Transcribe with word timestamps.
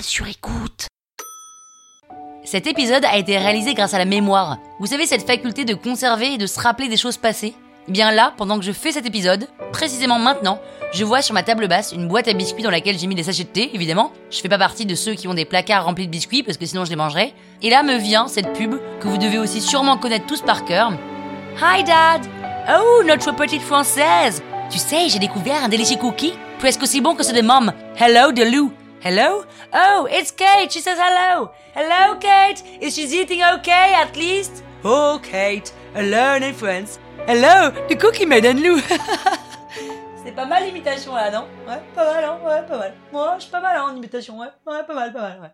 sur 0.00 0.26
écoute. 0.26 0.86
Cet 2.44 2.66
épisode 2.66 3.04
a 3.04 3.16
été 3.16 3.36
réalisé 3.36 3.74
grâce 3.74 3.94
à 3.94 3.98
la 3.98 4.04
mémoire. 4.04 4.58
Vous 4.78 4.86
savez, 4.86 5.06
cette 5.06 5.26
faculté 5.26 5.64
de 5.64 5.74
conserver 5.74 6.34
et 6.34 6.38
de 6.38 6.46
se 6.46 6.60
rappeler 6.60 6.88
des 6.88 6.96
choses 6.96 7.16
passées 7.16 7.54
Eh 7.88 7.92
Bien 7.92 8.10
là, 8.10 8.32
pendant 8.36 8.58
que 8.58 8.64
je 8.64 8.72
fais 8.72 8.92
cet 8.92 9.06
épisode, 9.06 9.48
précisément 9.72 10.18
maintenant, 10.18 10.60
je 10.92 11.04
vois 11.04 11.20
sur 11.20 11.34
ma 11.34 11.42
table 11.42 11.68
basse 11.68 11.92
une 11.92 12.08
boîte 12.08 12.28
à 12.28 12.32
biscuits 12.32 12.62
dans 12.62 12.70
laquelle 12.70 12.98
j'ai 12.98 13.06
mis 13.06 13.14
des 13.14 13.24
sachets 13.24 13.44
de 13.44 13.48
thé, 13.48 13.70
évidemment. 13.74 14.12
Je 14.30 14.40
fais 14.40 14.48
pas 14.48 14.58
partie 14.58 14.86
de 14.86 14.94
ceux 14.94 15.14
qui 15.14 15.28
ont 15.28 15.34
des 15.34 15.44
placards 15.44 15.84
remplis 15.84 16.06
de 16.06 16.12
biscuits 16.12 16.42
parce 16.42 16.58
que 16.58 16.66
sinon 16.66 16.84
je 16.84 16.90
les 16.90 16.96
mangerais. 16.96 17.34
Et 17.60 17.70
là 17.70 17.82
me 17.82 17.96
vient 17.96 18.28
cette 18.28 18.52
pub 18.52 18.76
que 19.00 19.08
vous 19.08 19.18
devez 19.18 19.38
aussi 19.38 19.60
sûrement 19.60 19.98
connaître 19.98 20.26
tous 20.26 20.42
par 20.42 20.64
cœur. 20.64 20.92
Hi 21.60 21.84
dad 21.84 22.22
Oh, 22.68 23.02
notre 23.04 23.34
petite 23.34 23.62
française 23.62 24.42
Tu 24.70 24.78
sais, 24.78 25.08
j'ai 25.08 25.18
découvert 25.18 25.64
un 25.64 25.68
délicieux 25.68 25.98
cookie, 25.98 26.34
presque 26.60 26.82
aussi 26.82 27.00
bon 27.00 27.14
que 27.14 27.24
ceux 27.24 27.34
de 27.34 27.42
mom. 27.42 27.72
Hello 27.98 28.32
de 28.32 28.42
Lou. 28.42 28.72
Hello? 29.02 29.44
Oh, 29.72 30.06
it's 30.08 30.30
Kate. 30.30 30.70
She 30.70 30.80
says 30.80 30.96
hello. 30.96 31.50
Hello, 31.74 32.16
Kate. 32.20 32.62
Is 32.80 32.94
she 32.94 33.02
eating 33.02 33.42
okay 33.42 33.94
at 33.94 34.16
least? 34.16 34.62
Oh, 34.84 35.18
Kate. 35.20 35.72
Alone 35.96 36.44
in 36.44 36.54
France. 36.54 37.00
Hello, 37.26 37.72
the 37.88 37.96
cookie 37.96 38.26
maiden 38.26 38.62
Lou. 38.62 38.78
C'est 40.24 40.30
pas 40.30 40.46
mal 40.46 40.62
l'imitation 40.62 41.16
là, 41.16 41.32
non? 41.32 41.48
Ouais, 41.66 41.80
pas 41.96 42.04
mal, 42.04 42.24
hein? 42.24 42.38
Ouais, 42.44 42.62
pas 42.62 42.78
mal. 42.78 42.94
Moi, 43.12 43.34
je 43.38 43.42
suis 43.42 43.50
pas 43.50 43.60
mal 43.60 43.76
hein, 43.76 43.86
en 43.90 43.96
imitation, 43.96 44.38
ouais. 44.38 44.46
Ouais, 44.68 44.84
pas 44.86 44.94
mal, 44.94 45.12
pas 45.12 45.20
mal, 45.20 45.40
ouais. 45.42 45.50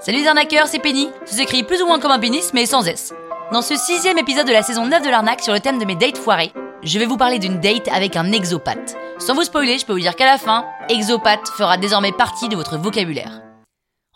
Salut 0.00 0.18
les 0.18 0.26
arnaqueurs, 0.26 0.66
c'est 0.66 0.80
Penny. 0.80 1.08
Ça 1.24 1.36
s'écrit 1.36 1.62
plus 1.62 1.80
ou 1.80 1.86
moins 1.86 1.98
comme 1.98 2.12
un 2.12 2.18
pénis, 2.18 2.52
mais 2.52 2.66
sans 2.66 2.86
S. 2.86 3.14
Dans 3.52 3.62
ce 3.62 3.74
sixième 3.74 4.18
épisode 4.18 4.46
de 4.46 4.52
la 4.52 4.62
saison 4.62 4.86
9 4.86 5.02
de 5.02 5.08
l'arnaque 5.08 5.40
sur 5.40 5.54
le 5.54 5.60
thème 5.60 5.78
de 5.78 5.84
mes 5.86 5.96
dates 5.96 6.18
foirées, 6.18 6.52
je 6.82 6.98
vais 6.98 7.06
vous 7.06 7.16
parler 7.16 7.38
d'une 7.38 7.60
date 7.60 7.88
avec 7.88 8.16
un 8.16 8.32
exopathe. 8.32 8.96
Sans 9.18 9.34
vous 9.34 9.44
spoiler, 9.44 9.78
je 9.78 9.84
peux 9.84 9.92
vous 9.92 10.00
dire 10.00 10.16
qu'à 10.16 10.26
la 10.26 10.38
fin, 10.38 10.66
exopathe 10.88 11.48
fera 11.48 11.76
désormais 11.76 12.12
partie 12.12 12.48
de 12.48 12.56
votre 12.56 12.78
vocabulaire. 12.78 13.42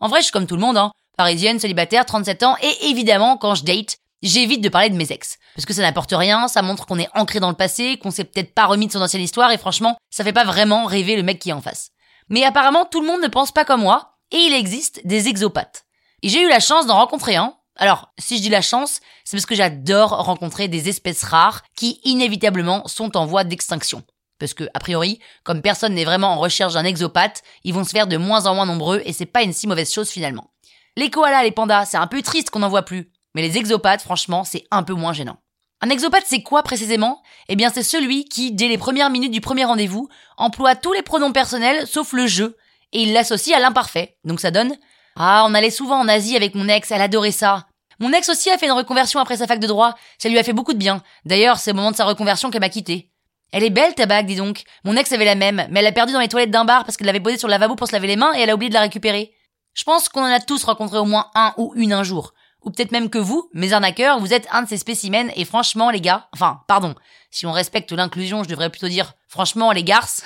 En 0.01 0.09
vrai, 0.09 0.21
je 0.21 0.25
suis 0.25 0.33
comme 0.33 0.47
tout 0.47 0.57
le 0.57 0.63
monde, 0.63 0.77
hein. 0.77 0.93
Parisienne, 1.17 1.61
célibataire, 1.61 2.07
37 2.07 2.43
ans, 2.43 2.57
et 2.63 2.89
évidemment, 2.89 3.37
quand 3.37 3.55
je 3.55 3.65
date, 3.65 3.99
j'évite 4.23 4.63
de 4.63 4.69
parler 4.69 4.91
de 4.91 4.97
mes 4.97 5.13
ex. 5.13 5.39
Parce 5.55 5.67
que 5.67 5.75
ça 5.75 5.83
n'apporte 5.83 6.13
rien, 6.13 6.49
ça 6.49 6.63
montre 6.63 6.87
qu'on 6.87 6.99
est 6.99 7.11
ancré 7.15 7.39
dans 7.39 7.51
le 7.51 7.57
passé, 7.57 7.99
qu'on 7.99 8.11
s'est 8.11 8.25
peut-être 8.25 8.55
pas 8.55 8.67
remis 8.67 8.87
de 8.87 8.93
son 8.93 9.03
ancienne 9.03 9.23
histoire, 9.23 9.53
et 9.53 9.59
franchement, 9.59 9.97
ça 10.11 10.25
fait 10.25 10.33
pas 10.33 10.45
vraiment 10.45 10.87
rêver 10.87 11.17
le 11.17 11.23
mec 11.23 11.39
qui 11.39 11.51
est 11.51 11.55
en 11.55 11.61
face. 11.61 11.91
Mais 12.29 12.45
apparemment, 12.45 12.87
tout 12.87 13.01
le 13.01 13.07
monde 13.07 13.23
ne 13.23 13.29
pense 13.29 13.53
pas 13.53 13.65
comme 13.65 13.83
moi, 13.83 14.17
et 14.33 14.39
il 14.39 14.55
existe 14.55 15.01
des 15.05 15.29
exopathes. 15.29 15.85
Et 16.23 16.29
j'ai 16.31 16.43
eu 16.43 16.49
la 16.49 16.61
chance 16.61 16.87
d'en 16.87 16.97
rencontrer 16.97 17.37
un. 17.37 17.55
Alors, 17.77 18.13
si 18.19 18.37
je 18.37 18.43
dis 18.43 18.49
la 18.49 18.63
chance, 18.63 19.01
c'est 19.25 19.37
parce 19.37 19.47
que 19.47 19.55
j'adore 19.55 20.11
rencontrer 20.11 20.69
des 20.69 20.89
espèces 20.89 21.25
rares 21.25 21.63
qui 21.77 22.01
inévitablement 22.05 22.87
sont 22.87 23.17
en 23.17 23.27
voie 23.27 23.45
d'extinction. 23.45 24.05
Parce 24.39 24.55
que, 24.55 24.65
a 24.75 24.79
priori, 24.79 25.21
comme 25.43 25.63
personne 25.63 25.95
n'est 25.95 26.05
vraiment 26.05 26.33
en 26.33 26.39
recherche 26.39 26.75
d'un 26.75 26.85
exopathe, 26.85 27.43
ils 27.65 27.75
vont 27.75 27.85
se 27.85 27.91
faire 27.91 28.07
de 28.07 28.17
moins 28.17 28.47
en 28.47 28.55
moins 28.55 28.67
nombreux 28.67 29.03
et 29.05 29.13
c'est 29.13 29.27
pas 29.27 29.43
une 29.43 29.53
si 29.53 29.67
mauvaise 29.67 29.93
chose 29.93 30.11
finalement. 30.11 30.51
Les 30.97 31.11
koalas, 31.11 31.43
les 31.43 31.51
pandas, 31.51 31.87
c'est 31.87 31.97
un 31.97 32.07
peu 32.07 32.23
triste 32.23 32.51
qu'on 32.51 32.61
n'en 32.61 32.69
voit 32.69 32.85
plus. 32.85 33.11
Mais 33.35 33.43
les 33.43 33.59
exopathes, 33.59 34.03
franchement, 34.03 34.45
c'est 34.45 34.65
un 34.71 34.85
peu 34.85 34.95
moins 34.95 35.13
gênant. 35.13 35.39
Un 35.81 35.91
exopathe, 35.91 36.25
c'est 36.27 36.43
quoi 36.43 36.63
précisément? 36.63 37.23
Eh 37.49 37.57
bien, 37.57 37.71
c'est 37.71 37.83
celui 37.83 38.25
qui, 38.27 38.53
dès 38.53 38.69
les 38.69 38.79
premières 38.79 39.11
minutes 39.11 39.33
du 39.33 39.41
premier 39.41 39.65
rendez-vous, 39.65 40.09
emploie 40.37 40.77
tous 40.77 40.93
les 40.93 41.03
pronoms 41.03 41.33
personnels 41.33 41.87
sauf 41.87 42.13
le 42.13 42.27
je, 42.27 42.45
et 42.93 43.03
il 43.03 43.13
l'associe 43.13 43.57
à 43.57 43.61
l'imparfait. 43.61 44.17
Donc 44.25 44.41
ça 44.41 44.53
donne 44.53 44.77
Ah, 45.17 45.45
on 45.47 45.55
allait 45.55 45.71
souvent 45.71 45.99
en 46.01 46.09
Asie 46.09 46.37
avec 46.37 46.55
mon 46.55 46.69
ex, 46.69 46.91
elle 46.91 47.01
adorait 47.01 47.31
ça. 47.31 47.67
Mon 48.01 48.13
ex 48.13 48.29
aussi 48.29 48.51
a 48.51 48.59
fait 48.59 48.67
une 48.67 48.73
reconversion 48.73 49.21
après 49.21 49.37
sa 49.37 49.47
fac 49.47 49.61
de 49.61 49.67
droit, 49.67 49.95
ça 50.19 50.29
lui 50.29 50.39
a 50.39 50.43
fait 50.43 50.53
beaucoup 50.53 50.73
de 50.73 50.79
bien. 50.79 51.03
D'ailleurs, 51.25 51.59
c'est 51.59 51.71
au 51.71 51.75
moment 51.75 51.93
de 51.93 51.97
sa 51.97 52.05
reconversion 52.05 52.51
qu'elle 52.51 52.61
m'a 52.61 52.69
quitté. 52.69 53.11
Elle 53.53 53.63
est 53.63 53.71
belle 53.71 53.95
ta 53.95 54.07
bague, 54.07 54.27
dis 54.27 54.35
donc. 54.35 54.65
Mon 54.83 54.97
ex 54.97 55.13
avait 55.13 55.25
la 55.25 55.37
même, 55.37 55.67
mais 55.71 55.79
elle 55.79 55.85
l'a 55.85 55.93
perdue 55.93 56.13
dans 56.13 56.19
les 56.19 56.29
toilettes 56.29 56.51
d'un 56.51 56.65
bar 56.65 56.85
parce 56.85 56.97
qu'elle 56.97 57.07
l'avait 57.07 57.21
posée 57.21 57.39
sur 57.39 57.47
le 57.47 57.53
lavabo 57.53 57.77
pour 57.77 57.87
se 57.87 57.93
laver 57.93 58.09
les 58.09 58.17
mains 58.17 58.35
et 58.35 58.41
elle 58.41 58.51
a 58.51 58.55
oublié 58.55 58.69
de 58.69 58.75
la 58.75 58.81
récupérer. 58.81 59.33
Je 59.75 59.85
pense 59.85 60.09
qu'on 60.09 60.23
en 60.23 60.33
a 60.33 60.41
tous 60.41 60.65
rencontré 60.65 60.99
au 60.99 61.05
moins 61.05 61.31
un 61.37 61.55
ou 61.57 61.73
une 61.77 61.93
un 61.93 62.03
jour. 62.03 62.35
Ou 62.63 62.71
peut-être 62.71 62.91
même 62.91 63.11
que 63.11 63.19
vous, 63.19 63.49
mes 63.53 63.73
arnaqueurs, 63.73 64.19
vous 64.19 64.33
êtes 64.33 64.49
un 64.51 64.63
de 64.63 64.69
ces 64.69 64.79
spécimens 64.79 65.29
et 65.37 65.45
franchement 65.45 65.91
les 65.91 66.01
gars, 66.01 66.29
enfin, 66.33 66.63
pardon, 66.67 66.95
si 67.31 67.47
on 67.47 67.53
respecte 67.53 67.93
l'inclusion, 67.93 68.43
je 68.43 68.49
devrais 68.49 68.71
plutôt 68.71 68.89
dire 68.89 69.13
franchement 69.29 69.71
les 69.71 69.85
garces. 69.85 70.25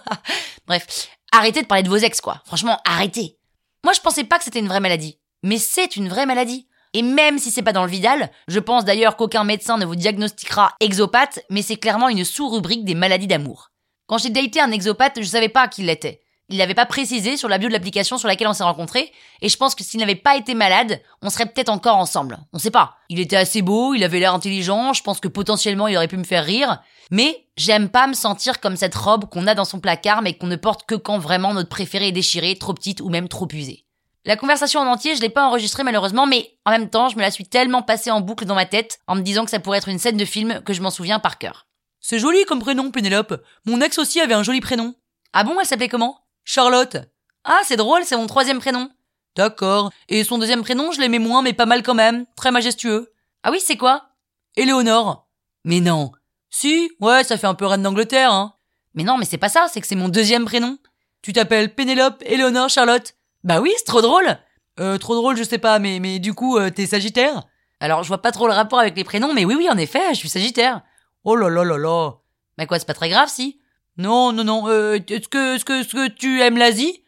Bref, 0.66 1.08
arrêtez 1.32 1.60
de 1.60 1.66
parler 1.66 1.82
de 1.82 1.88
vos 1.90 1.96
ex 1.96 2.20
quoi. 2.20 2.40
Franchement, 2.46 2.78
arrêtez. 2.86 3.36
Moi 3.84 3.92
je 3.92 4.00
pensais 4.00 4.24
pas 4.24 4.38
que 4.38 4.44
c'était 4.44 4.60
une 4.60 4.68
vraie 4.68 4.80
maladie. 4.80 5.18
Mais 5.42 5.58
c'est 5.58 5.96
une 5.96 6.08
vraie 6.08 6.26
maladie. 6.26 6.68
Et 6.94 7.02
même 7.02 7.38
si 7.38 7.50
c'est 7.50 7.62
pas 7.62 7.72
dans 7.72 7.84
le 7.84 7.90
Vidal, 7.90 8.30
je 8.48 8.60
pense 8.60 8.84
d'ailleurs 8.84 9.16
qu'aucun 9.16 9.44
médecin 9.44 9.78
ne 9.78 9.86
vous 9.86 9.96
diagnostiquera 9.96 10.76
exopathe, 10.80 11.44
mais 11.50 11.62
c'est 11.62 11.76
clairement 11.76 12.08
une 12.08 12.24
sous-rubrique 12.24 12.84
des 12.84 12.94
maladies 12.94 13.26
d'amour. 13.26 13.70
Quand 14.06 14.18
j'ai 14.18 14.30
daté 14.30 14.60
un 14.60 14.70
exopathe, 14.70 15.22
je 15.22 15.26
savais 15.26 15.48
pas 15.48 15.68
qui 15.68 15.82
l'était. 15.82 16.21
Il 16.48 16.58
l'avait 16.58 16.74
pas 16.74 16.86
précisé 16.86 17.36
sur 17.36 17.48
la 17.48 17.58
bio 17.58 17.68
de 17.68 17.72
l'application 17.72 18.18
sur 18.18 18.28
laquelle 18.28 18.48
on 18.48 18.52
s'est 18.52 18.62
rencontrés, 18.62 19.12
et 19.40 19.48
je 19.48 19.56
pense 19.56 19.74
que 19.74 19.84
s'il 19.84 20.00
n'avait 20.00 20.14
pas 20.14 20.36
été 20.36 20.54
malade, 20.54 21.00
on 21.22 21.30
serait 21.30 21.46
peut-être 21.46 21.70
encore 21.70 21.96
ensemble. 21.96 22.38
On 22.52 22.58
sait 22.58 22.70
pas. 22.70 22.96
Il 23.08 23.20
était 23.20 23.36
assez 23.36 23.62
beau, 23.62 23.94
il 23.94 24.04
avait 24.04 24.18
l'air 24.18 24.34
intelligent, 24.34 24.92
je 24.92 25.02
pense 25.02 25.20
que 25.20 25.28
potentiellement 25.28 25.88
il 25.88 25.96
aurait 25.96 26.08
pu 26.08 26.16
me 26.16 26.24
faire 26.24 26.44
rire, 26.44 26.82
mais 27.10 27.46
j'aime 27.56 27.88
pas 27.88 28.06
me 28.06 28.14
sentir 28.14 28.60
comme 28.60 28.76
cette 28.76 28.94
robe 28.94 29.28
qu'on 29.30 29.46
a 29.46 29.54
dans 29.54 29.64
son 29.64 29.80
placard 29.80 30.22
mais 30.22 30.34
qu'on 30.34 30.46
ne 30.46 30.56
porte 30.56 30.84
que 30.84 30.94
quand 30.94 31.18
vraiment 31.18 31.54
notre 31.54 31.68
préféré 31.68 32.08
est 32.08 32.12
déchiré, 32.12 32.56
trop 32.56 32.74
petite 32.74 33.00
ou 33.00 33.08
même 33.08 33.28
trop 33.28 33.48
usée. 33.52 33.86
La 34.24 34.36
conversation 34.36 34.78
en 34.78 34.86
entier, 34.86 35.16
je 35.16 35.20
l'ai 35.20 35.30
pas 35.30 35.48
enregistrée 35.48 35.82
malheureusement, 35.82 36.26
mais 36.26 36.56
en 36.64 36.70
même 36.70 36.88
temps, 36.88 37.08
je 37.08 37.16
me 37.16 37.22
la 37.22 37.32
suis 37.32 37.44
tellement 37.44 37.82
passée 37.82 38.12
en 38.12 38.20
boucle 38.20 38.44
dans 38.44 38.54
ma 38.54 38.66
tête, 38.66 39.00
en 39.08 39.16
me 39.16 39.22
disant 39.22 39.44
que 39.44 39.50
ça 39.50 39.58
pourrait 39.58 39.78
être 39.78 39.88
une 39.88 39.98
scène 39.98 40.16
de 40.16 40.24
film 40.24 40.62
que 40.64 40.72
je 40.72 40.80
m'en 40.80 40.90
souviens 40.90 41.18
par 41.18 41.38
cœur. 41.38 41.66
C'est 42.00 42.20
joli 42.20 42.44
comme 42.44 42.60
prénom, 42.60 42.92
Pénélope. 42.92 43.42
Mon 43.64 43.80
ex 43.80 43.98
aussi 43.98 44.20
avait 44.20 44.34
un 44.34 44.44
joli 44.44 44.60
prénom. 44.60 44.94
Ah 45.32 45.42
bon, 45.42 45.58
elle 45.58 45.66
s'appelait 45.66 45.88
comment? 45.88 46.21
Charlotte. 46.44 46.96
Ah, 47.44 47.60
c'est 47.64 47.76
drôle, 47.76 48.04
c'est 48.04 48.16
mon 48.16 48.26
troisième 48.26 48.60
prénom. 48.60 48.90
D'accord. 49.36 49.90
Et 50.08 50.24
son 50.24 50.38
deuxième 50.38 50.62
prénom, 50.62 50.92
je 50.92 51.00
l'aimais 51.00 51.18
moins, 51.18 51.42
mais 51.42 51.52
pas 51.52 51.66
mal 51.66 51.82
quand 51.82 51.94
même. 51.94 52.26
Très 52.36 52.50
majestueux. 52.50 53.12
Ah 53.42 53.50
oui, 53.50 53.60
c'est 53.64 53.76
quoi? 53.76 54.10
Éléonore. 54.56 55.26
Mais 55.64 55.80
non. 55.80 56.12
Si, 56.50 56.90
ouais, 57.00 57.24
ça 57.24 57.36
fait 57.36 57.46
un 57.46 57.54
peu 57.54 57.66
reine 57.66 57.82
d'Angleterre, 57.82 58.32
hein. 58.32 58.54
Mais 58.94 59.04
non, 59.04 59.16
mais 59.16 59.24
c'est 59.24 59.38
pas 59.38 59.48
ça, 59.48 59.68
c'est 59.72 59.80
que 59.80 59.86
c'est 59.86 59.94
mon 59.94 60.10
deuxième 60.10 60.44
prénom. 60.44 60.76
Tu 61.22 61.32
t'appelles 61.32 61.74
Pénélope, 61.74 62.22
Éléonore, 62.26 62.68
Charlotte. 62.68 63.14
Bah 63.42 63.60
oui, 63.60 63.72
c'est 63.78 63.84
trop 63.84 64.02
drôle. 64.02 64.36
Euh, 64.80 64.98
trop 64.98 65.14
drôle, 65.14 65.36
je 65.36 65.44
sais 65.44 65.58
pas, 65.58 65.78
mais, 65.78 65.98
mais 65.98 66.18
du 66.18 66.34
coup, 66.34 66.58
euh, 66.58 66.70
t'es 66.70 66.86
Sagittaire? 66.86 67.44
Alors, 67.80 68.02
je 68.02 68.08
vois 68.08 68.20
pas 68.20 68.32
trop 68.32 68.46
le 68.46 68.52
rapport 68.52 68.78
avec 68.78 68.96
les 68.96 69.04
prénoms, 69.04 69.32
mais 69.32 69.44
oui, 69.44 69.54
oui, 69.56 69.70
en 69.70 69.78
effet, 69.78 70.10
je 70.10 70.18
suis 70.18 70.28
Sagittaire. 70.28 70.82
Oh 71.24 71.36
là 71.36 71.48
là 71.48 71.64
là 71.64 71.78
là. 71.78 72.12
Bah 72.58 72.66
quoi, 72.66 72.78
c'est 72.78 72.86
pas 72.86 72.94
très 72.94 73.08
grave, 73.08 73.28
si 73.30 73.61
Non, 74.02 74.32
non, 74.32 74.44
non, 74.44 74.68
euh, 74.68 74.98
est-ce 75.08 75.28
que, 75.28 75.54
est-ce 75.54 75.64
que, 75.64 75.80
est-ce 75.80 75.94
que 75.94 76.08
tu 76.08 76.40
aimes 76.40 76.58
l'Asie? 76.58 77.04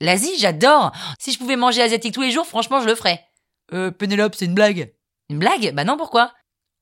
L'Asie, 0.00 0.38
j'adore. 0.38 0.92
Si 1.18 1.32
je 1.32 1.38
pouvais 1.38 1.56
manger 1.56 1.82
asiatique 1.82 2.14
tous 2.14 2.22
les 2.22 2.30
jours, 2.30 2.46
franchement, 2.46 2.80
je 2.80 2.86
le 2.86 2.94
ferais. 2.94 3.24
Euh, 3.72 3.90
Pénélope, 3.90 4.34
c'est 4.36 4.44
une 4.44 4.54
blague. 4.54 4.94
Une 5.28 5.38
blague? 5.38 5.74
Bah 5.74 5.84
non, 5.84 5.96
pourquoi? 5.96 6.32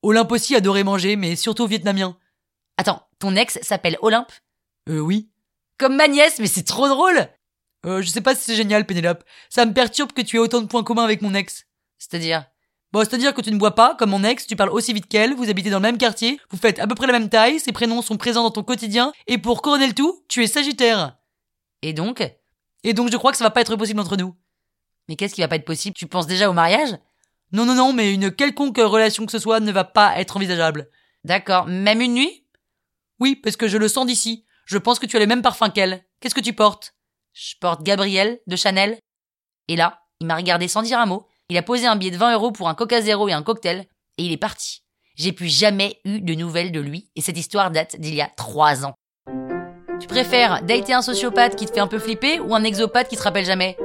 Olympe 0.03 0.31
aussi 0.31 0.55
adorait 0.55 0.83
manger, 0.83 1.15
mais 1.15 1.35
surtout 1.35 1.65
vietnamien. 1.65 2.15
Attends, 2.77 3.07
ton 3.17 3.35
ex 3.35 3.57
s'appelle 3.63 3.97
Olympe? 4.01 4.31
Euh, 4.87 4.99
oui. 4.99 5.31
Comme 5.79 5.95
ma 5.95 6.07
nièce, 6.07 6.39
mais 6.39 6.47
c'est 6.47 6.63
trop 6.63 6.87
drôle 6.87 7.27
euh, 7.85 8.01
je 8.01 8.09
sais 8.09 8.21
pas 8.21 8.33
si 8.33 8.41
c'est 8.41 8.55
génial, 8.55 8.87
Pénélope. 8.87 9.23
Ça 9.49 9.63
me 9.63 9.71
perturbe 9.71 10.11
que 10.11 10.21
tu 10.23 10.37
aies 10.37 10.39
autant 10.39 10.59
de 10.59 10.65
points 10.65 10.83
communs 10.83 11.03
avec 11.03 11.21
mon 11.21 11.35
ex. 11.35 11.67
C'est-à-dire? 11.99 12.45
Bon, 12.91 12.99
c'est-à-dire 12.99 13.33
que 13.33 13.41
tu 13.41 13.51
ne 13.51 13.57
bois 13.57 13.75
pas, 13.75 13.95
comme 13.95 14.11
mon 14.11 14.23
ex, 14.23 14.47
tu 14.47 14.55
parles 14.55 14.69
aussi 14.69 14.93
vite 14.93 15.07
qu'elle, 15.07 15.33
vous 15.33 15.49
habitez 15.49 15.69
dans 15.69 15.79
le 15.79 15.83
même 15.83 15.97
quartier, 15.97 16.39
vous 16.49 16.57
faites 16.57 16.79
à 16.79 16.87
peu 16.87 16.95
près 16.95 17.07
la 17.07 17.13
même 17.13 17.29
taille, 17.29 17.59
ses 17.59 17.71
prénoms 17.71 18.01
sont 18.01 18.17
présents 18.17 18.43
dans 18.43 18.51
ton 18.51 18.63
quotidien, 18.63 19.11
et 19.27 19.37
pour 19.37 19.61
couronner 19.61 19.87
le 19.87 19.93
tout, 19.93 20.23
tu 20.29 20.43
es 20.43 20.47
Sagittaire. 20.47 21.17
Et 21.81 21.93
donc? 21.93 22.23
Et 22.83 22.93
donc 22.93 23.11
je 23.11 23.17
crois 23.17 23.31
que 23.31 23.37
ça 23.37 23.43
va 23.43 23.51
pas 23.51 23.61
être 23.61 23.75
possible 23.75 23.99
entre 23.99 24.15
nous. 24.15 24.35
Mais 25.09 25.15
qu'est-ce 25.15 25.35
qui 25.35 25.41
va 25.41 25.47
pas 25.47 25.57
être 25.57 25.65
possible? 25.65 25.95
Tu 25.95 26.07
penses 26.07 26.27
déjà 26.27 26.49
au 26.49 26.53
mariage? 26.53 26.97
Non, 27.51 27.65
non, 27.65 27.75
non, 27.75 27.93
mais 27.93 28.13
une 28.13 28.31
quelconque 28.31 28.77
relation 28.77 29.25
que 29.25 29.31
ce 29.31 29.39
soit 29.39 29.59
ne 29.59 29.71
va 29.71 29.83
pas 29.83 30.19
être 30.19 30.37
envisageable. 30.37 30.89
D'accord, 31.23 31.67
même 31.67 32.01
une 32.01 32.13
nuit? 32.13 32.45
Oui, 33.19 33.35
parce 33.35 33.55
que 33.55 33.67
je 33.67 33.77
le 33.77 33.87
sens 33.87 34.05
d'ici. 34.05 34.45
Je 34.65 34.77
pense 34.77 34.99
que 34.99 35.05
tu 35.05 35.15
as 35.15 35.19
le 35.19 35.27
même 35.27 35.41
parfum 35.41 35.69
qu'elle. 35.69 36.03
Qu'est-ce 36.19 36.35
que 36.35 36.41
tu 36.41 36.53
portes? 36.53 36.95
Je 37.33 37.55
porte 37.59 37.83
Gabriel 37.83 38.39
de 38.47 38.55
Chanel. 38.55 38.97
Et 39.67 39.75
là, 39.75 40.01
il 40.19 40.27
m'a 40.27 40.35
regardé 40.35 40.67
sans 40.67 40.81
dire 40.81 40.99
un 40.99 41.05
mot. 41.05 41.27
Il 41.51 41.57
a 41.57 41.61
posé 41.61 41.85
un 41.85 41.95
billet 41.95 42.09
de 42.09 42.17
20 42.17 42.33
euros 42.33 42.51
pour 42.51 42.69
un 42.69 42.73
Coca 42.73 43.01
Zéro 43.01 43.29
et 43.29 43.33
un 43.33 43.43
cocktail. 43.43 43.85
Et 44.17 44.23
il 44.23 44.31
est 44.31 44.37
parti. 44.37 44.81
J'ai 45.15 45.31
plus 45.31 45.47
jamais 45.47 45.99
eu 46.03 46.19
de 46.19 46.33
nouvelles 46.33 46.71
de 46.71 46.79
lui. 46.79 47.11
Et 47.15 47.21
cette 47.21 47.37
histoire 47.37 47.69
date 47.69 47.97
d'il 47.99 48.15
y 48.15 48.21
a 48.21 48.29
trois 48.35 48.83
ans. 48.83 48.95
Tu 49.99 50.07
préfères 50.07 50.63
dater 50.63 50.93
un 50.93 51.03
sociopathe 51.03 51.55
qui 51.55 51.67
te 51.67 51.73
fait 51.73 51.79
un 51.79 51.87
peu 51.87 51.99
flipper 51.99 52.39
ou 52.39 52.55
un 52.55 52.63
exopathe 52.63 53.09
qui 53.09 53.15
te 53.15 53.21
rappelle 53.21 53.45
jamais? 53.45 53.77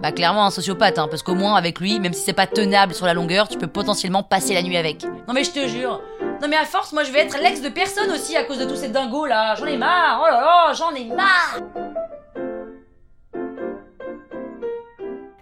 Bah 0.00 0.10
clairement 0.10 0.46
un 0.46 0.50
sociopathe, 0.50 0.98
hein, 0.98 1.06
parce 1.08 1.22
qu'au 1.22 1.34
moins 1.34 1.54
avec 1.54 1.78
lui, 1.80 2.00
même 2.00 2.14
si 2.14 2.22
c'est 2.22 2.32
pas 2.32 2.46
tenable 2.46 2.94
sur 2.94 3.04
la 3.04 3.14
longueur, 3.14 3.46
tu 3.46 3.58
peux 3.58 3.68
potentiellement 3.68 4.22
passer 4.24 4.54
la 4.54 4.62
nuit 4.62 4.76
avec. 4.76 5.04
Non 5.04 5.34
mais 5.34 5.44
je 5.44 5.52
te 5.52 5.68
jure, 5.68 6.02
non 6.40 6.48
mais 6.48 6.56
à 6.56 6.64
force, 6.64 6.92
moi 6.92 7.04
je 7.04 7.12
vais 7.12 7.20
être 7.20 7.38
l'ex 7.40 7.60
de 7.60 7.68
personne 7.68 8.10
aussi 8.10 8.36
à 8.36 8.42
cause 8.42 8.58
de 8.58 8.64
tous 8.64 8.74
ces 8.74 8.88
dingos 8.88 9.26
là. 9.26 9.54
J'en 9.54 9.66
ai 9.66 9.76
marre, 9.76 10.20
oh 10.20 10.26
là 10.28 10.40
là, 10.40 10.72
j'en 10.72 10.92
ai 10.92 11.04
marre 11.04 11.60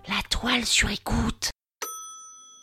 La 0.06 0.20
toile 0.28 0.66
sur 0.66 0.90
écoute. 0.90 1.50